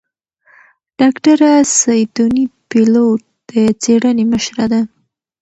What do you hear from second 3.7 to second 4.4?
څېړنې